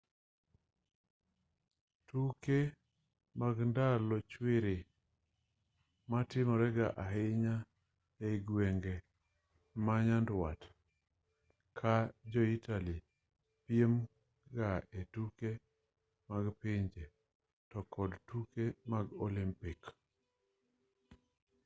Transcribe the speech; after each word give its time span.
tuke 2.07 2.59
mag 3.39 3.57
ndalo 3.71 4.15
chwiri 4.31 4.75
timore 6.29 6.67
ga 6.77 6.87
ahinya 7.03 7.55
ei 8.25 8.37
gwenge 8.47 8.95
ma 9.85 9.95
nyandwat 10.07 10.61
ka 11.77 11.95
jo-italy 12.31 12.95
piem 13.65 13.93
ga 14.55 14.71
e 14.99 15.01
tuke 15.13 15.51
mag 16.29 16.45
pinje 16.59 17.05
to 17.69 17.79
kod 17.93 18.11
tuke 18.29 18.65
mag 18.91 19.05
olimpik 19.25 19.81